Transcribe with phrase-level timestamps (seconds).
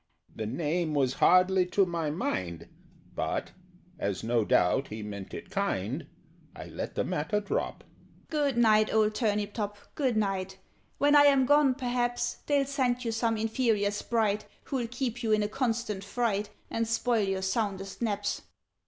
[0.35, 2.67] The name was hardly to my mind,
[3.13, 3.51] But,
[3.99, 6.07] as no doubt he meant it kind,
[6.55, 7.83] I let the matter drop.
[8.27, 10.57] "Good night, old Turnip top, good night!
[10.97, 15.43] When I am gone, perhaps They'll send you some inferior Sprite, Who'll keep you in
[15.43, 18.41] a constant fright And spoil your soundest naps.